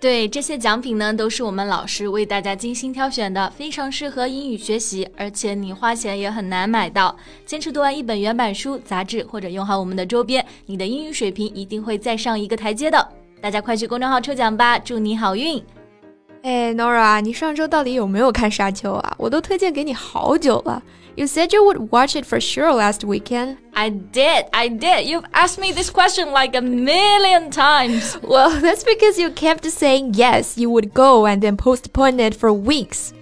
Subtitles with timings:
[0.00, 7.16] 对，这些奖品呢，都是我们老师为大家精心挑选的，非常适合英语学习，而且你花钱也很难买到。
[7.44, 13.08] 坚持读完一本原版书、杂志，或者用好我们的周边，你的英语水平一定会再上一个台阶的。
[13.40, 15.60] 大家快去公众号抽奖吧，祝你好运！
[16.42, 19.16] 哎，Nora，你上周到底有没有看《沙丘》啊？
[19.18, 20.80] 我都推荐给你好久了。
[21.17, 23.57] You said you would watch it for sure last weekend.
[23.75, 25.07] I did, I did.
[25.07, 28.17] You've asked me this question like a million times.
[28.23, 32.51] Well, that's because you kept saying yes, you would go and then postpone it for
[32.51, 33.13] weeks.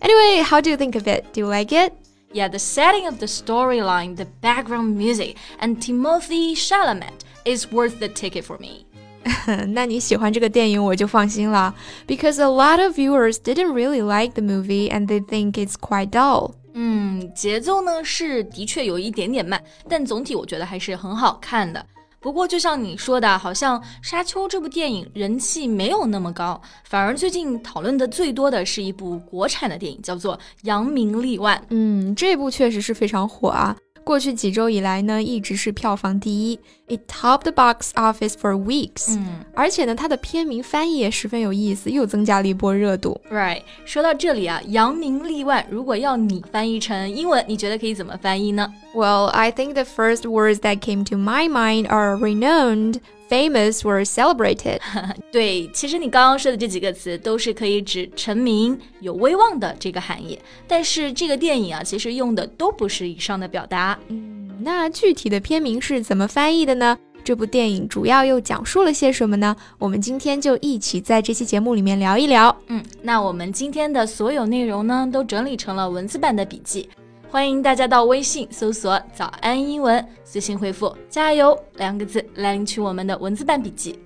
[0.00, 1.32] Anyway, how do you think of it?
[1.32, 1.92] Do you like it?
[2.32, 8.08] Yeah, the setting of the storyline, the background music, and Timothy Chalamet is worth the
[8.08, 8.86] ticket for me.
[9.68, 11.74] 那你喜欢这个电影，我就放心了。
[12.06, 16.54] Because a lot of viewers didn't really like the movie and they think it's quite dull.
[16.77, 21.83] 嗯，节奏呢是的确有一点点慢，但总体我觉得还是很好看的。
[22.19, 31.57] 不过就像你说的，好像《沙丘》这部电影人气没有那么高，反而最近讨论的最多的是一部国产的电影，叫做《扬名立万》。
[31.69, 33.77] 嗯，这部确实是非常火啊。
[34.05, 39.17] 过去几周以来呢，一直是票房第一，it topped the box office for weeks。
[39.17, 43.19] 嗯，而且呢，它的片名翻译也十分有意思，又增加了一波热度。
[43.31, 54.79] Right，说到这里啊，扬名立万，如果要你翻译成英文，你觉得可以怎么翻译呢？Well, I think the first words that came to my mind are renowned famous were celebrated
[55.33, 60.39] 对，其实你刚刚说的这几个词都是可以指成名、有威望的这个含义。
[60.67, 63.99] 但是这个电影啊，其实用的都不是以上的表达。
[64.07, 66.97] 嗯，那具体的片名是怎么翻译的呢？
[67.23, 69.55] 这部电影主要又讲述了些什么呢？
[69.79, 72.55] 我们今天就一起在这期节目里面聊一聊。
[72.67, 76.87] 嗯，那我们今天的所有内容呢，都整理成了文字版的笔记。
[77.35, 83.99] 欢迎大家到微信搜索“早安英文”，私信回复“加油”两个字来领取我们的文字版笔记。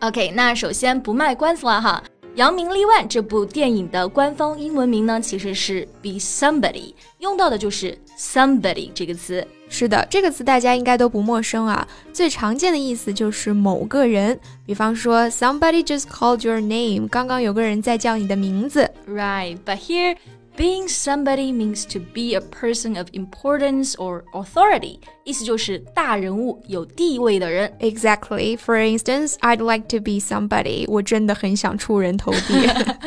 [0.00, 2.04] OK，那首先不卖关子了哈，
[2.34, 9.42] 《扬名立万》这部电影的官方英文名呢，其实是 “Be Somebody”，用到的就是 “somebody” 这个词。
[9.70, 11.88] 是的，这个词大家应该都不陌生啊。
[12.12, 18.90] 最常见的意思就是某个人，比方说 “Somebody just called your name”，刚刚有个人在叫你的名字。
[19.08, 20.18] Right，but here
[20.55, 27.71] Being somebody means to be a person of importance or authority，意思就是大人物、有地位的人。
[27.79, 28.57] Exactly.
[28.57, 30.85] For instance, I'd like to be somebody.
[30.87, 32.55] 我真的很想出人头地。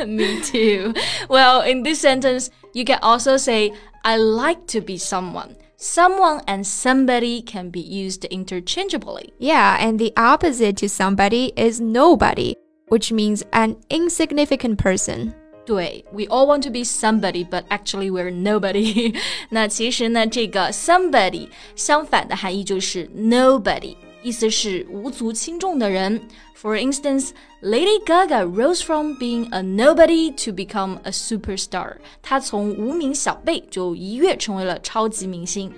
[0.07, 0.95] Me too.
[1.29, 3.73] Well, in this sentence, you can also say
[4.03, 5.57] I like to be someone.
[5.77, 9.33] Someone and somebody can be used interchangeably.
[9.41, 12.55] Yeah, and the opposite to somebody is nobody,
[12.89, 15.35] which means an insignificant person.
[15.67, 19.15] 对，we all want to be somebody, but actually we're nobody
[19.51, 26.21] 那其实呢，这个 somebody 相反的含义就是 nobody，意思是无足轻重的人。
[26.61, 27.31] For instance,
[27.63, 31.97] Lady Gaga rose from being a nobody to become a superstar。
[32.21, 35.73] 她从无名小辈就一跃成为了超级明星。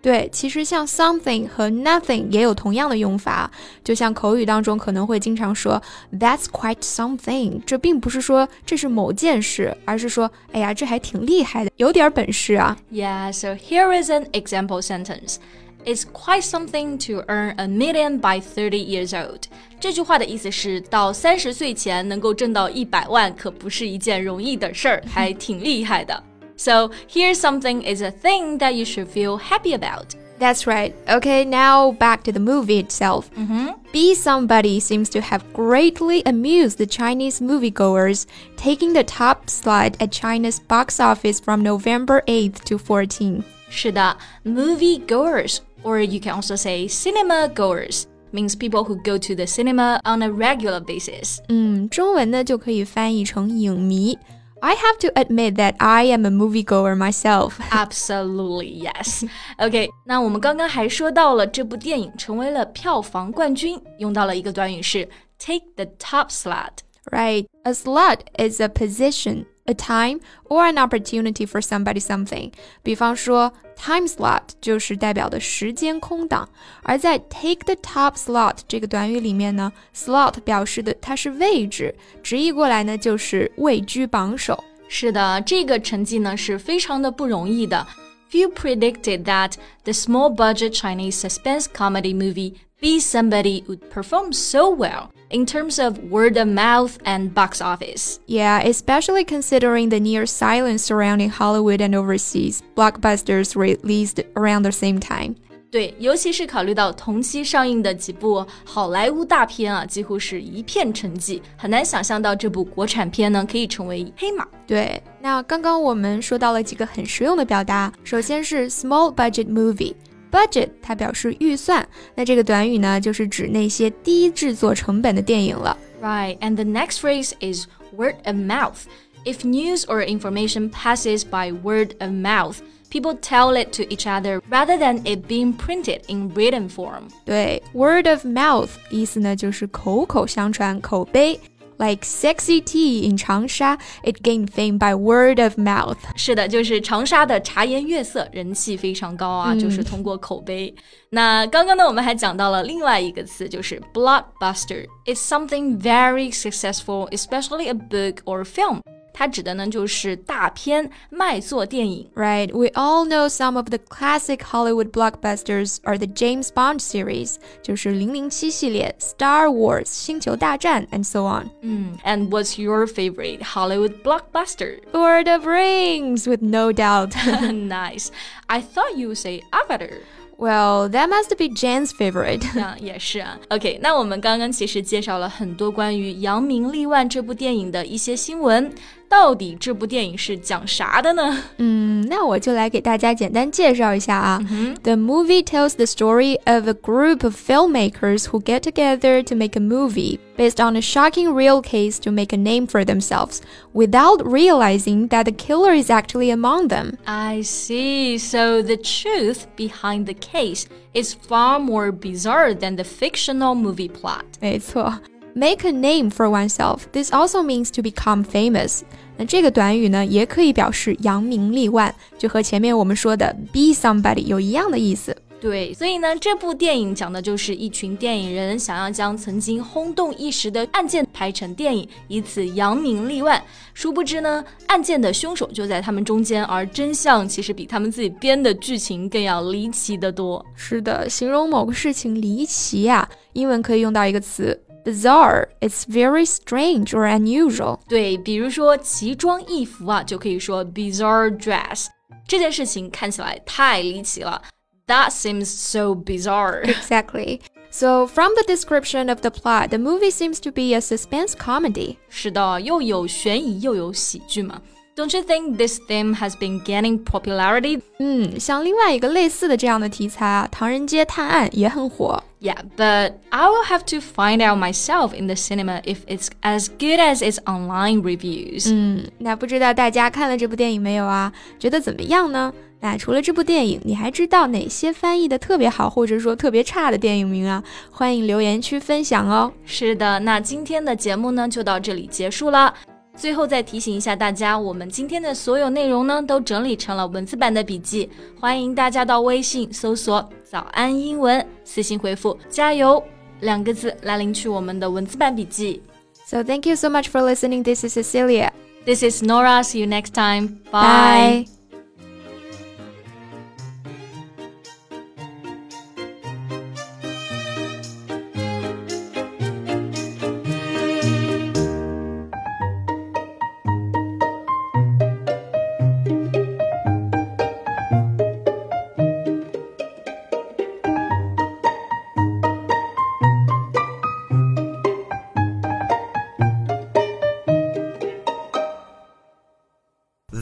[0.00, 3.50] 对，其实像 something 和 nothing 也有同样的用法，
[3.82, 5.82] 就像口语当中可能会经常说
[6.12, 12.76] "That's quite something"，这并不是说这是某件事，而是说，哎呀，这还挺厉害的，有点本事啊。
[12.92, 15.36] Yeah, so here is an example sentence.
[15.84, 19.42] It's quite something to earn a million by thirty years old.
[19.80, 26.22] 这句话的意思是，到三十岁前能够挣到一百万，可不是一件容易的事儿，还挺厉害的。
[26.57, 30.15] So here's something is a thing that you should feel happy about.
[30.39, 30.93] That's right.
[31.07, 33.29] Okay, now back to the movie itself.
[33.35, 33.73] Mm -hmm.
[33.93, 38.25] Be Somebody seems to have greatly amused the Chinese moviegoers,
[38.55, 43.43] taking the top slot at China's box office from November 8th to 14th.
[43.69, 49.45] 是的，movie goers, or you can also say cinema goers means people who go to the
[49.47, 51.39] cinema on a regular basis.
[51.49, 54.17] 嗯，中文呢就可以翻译成影迷。
[54.61, 57.59] I have to admit that I am a moviegoer myself.
[57.69, 59.25] Absolutely, yes.
[59.57, 66.79] OK，那我们刚刚还说到了这部电影成为了票房冠军，用到了一个短语是 take the top slot.
[67.11, 72.51] Right, a slot is a position a time or an opportunity for somebody something。
[72.81, 76.47] 比方说，time slot 就是代表的时间空档，
[76.83, 84.63] 而在 take the top slot 这个短语里面呢，slot 表示的它是位置，直译过来呢就是位居榜首。
[84.87, 87.87] 是的，这个成绩呢是非常的不容易的。
[88.29, 94.75] few predicted that the small budget Chinese suspense comedy movie Be Somebody would perform so
[94.75, 98.19] well in terms of word of mouth and box office.
[98.27, 104.99] Yeah, especially considering the near silence surrounding Hollywood and overseas blockbusters released around the same
[104.99, 105.35] time.
[105.71, 114.47] 对，尤其是考虑到同期上映的几部好莱坞大片啊，几乎是一片沉寂，很难想象到这部国产片呢可以成为黑马。
[114.67, 119.95] 对，那刚刚我们说到了几个很实用的表达，首先是 small budget movie。
[120.31, 125.77] budget 它表示预算，那这个短语呢，就是指那些低制作成本的电影了。
[126.01, 128.85] Right, and the next phrase is word of mouth.
[129.25, 132.57] If news or information passes by word of mouth,
[132.89, 137.03] people tell it to each other rather than it being printed in written form.
[137.25, 141.39] 对，word of mouth 意思呢就是口口相传、口碑。
[141.79, 145.97] like sexy tea in Changsha, it gained fame by word of mouth.
[146.15, 150.73] 是的，就是长沙的茶颜悦色，人气非常高啊，嗯、就是通过口碑。
[151.09, 154.85] 那刚刚呢，我们还讲到了另外一个词，就是 blockbuster.
[155.05, 158.81] It's something very successful, especially a book or film.
[159.15, 162.09] 它指的呢就是大片卖座电影。
[162.15, 171.03] Right, we all know some of the classic Hollywood blockbusters are the James Bond series，就是零零七系列、Star Wars、星球大战，and
[171.03, 171.51] so on。
[171.61, 174.79] 嗯，And what's your favorite Hollywood blockbuster?
[174.91, 177.11] Lord of Rings, with no doubt.
[177.51, 178.07] nice.
[178.47, 179.99] I thought you would say Avatar.
[180.37, 182.43] Well, that must be Jan's favorite.
[182.59, 183.39] 啊，也是啊。
[183.49, 188.73] OK，那我们刚刚其实介绍了很多关于《扬名立万》这部电影的一些新闻。
[189.09, 191.37] 到底这部电影是讲啥的呢？
[191.57, 194.39] 嗯，那我就来给大家简单介绍一下啊。
[194.49, 194.75] Mm hmm.
[194.81, 199.55] The movie tells the story of a group of filmmakers who get together to make
[199.55, 203.37] a movie based on a shocking real case to make a name for themselves
[203.77, 206.97] without realizing that the killer is actually among them.
[207.05, 208.17] I see.
[208.17, 214.25] So the truth behind the case is far more bizarre than the fictional movie plot.
[214.39, 214.99] 没错。
[215.35, 216.81] Make a name for oneself.
[216.91, 218.81] This also means to become famous.
[219.17, 225.15] 那这个短语呢，也可以表示扬名立万，就和前面我们说的 be somebody 有一样的意思。
[225.40, 233.40] 对，所以呢，这部电影讲的就是一群电影人想要将曾经轰动一时的案件拍成电影，以此扬名立万。
[233.72, 240.44] 殊不知呢，案件的凶手就在他们中间，而真相其实比他们自己编的剧情更要离奇的多。
[240.56, 244.60] 是的，形容某个事情离奇呀，英文可以用到一个词。
[244.84, 245.46] bizarre.
[245.60, 247.78] It's very strange or unusual.
[247.88, 251.86] 对，比如说奇装异服啊，就可以说 bizarre dress。
[252.26, 254.40] 这件事情看起来太离奇了。
[254.87, 256.61] That seems so bizarre.
[256.63, 257.39] Exactly.
[257.69, 261.97] So, from the description of the plot, the movie seems to be a suspense comedy.
[262.09, 264.61] 是的，又有悬疑又有喜剧嘛。
[264.95, 267.81] don't you think this theme has been gaining popularity?
[267.97, 272.23] 嗯，像另外一个类似的这样的题材啊，《唐人街探案》也很火。
[272.39, 276.99] Yeah, but I will have to find out myself in the cinema if it's as good
[276.99, 278.69] as its online reviews.
[278.71, 281.33] 嗯，那不知道大家看了这部电影没有啊？
[281.57, 282.53] 觉得怎么样呢？
[282.80, 287.62] 那除了这部电影，你还知道哪些翻译的特别好，或者说特别差的电影名啊？
[287.90, 289.52] 欢迎留言区分享哦。
[289.64, 292.72] 是的，那今天的节目呢就到这里结束了。
[293.16, 298.08] 最后再提醒一下大家，我们今天的所有内容呢，都整理成了文字版的笔记，
[298.38, 303.02] 欢迎大家到微信搜索“早安英文”，私信回复“加油”
[303.40, 305.82] 两个字来领取我们的文字版笔记。
[306.26, 307.64] So thank you so much for listening.
[307.64, 308.52] This is Cecilia.
[308.86, 309.64] This is Nora.
[309.64, 310.60] See you next time.
[310.70, 311.44] Bye.
[311.44, 311.57] Bye.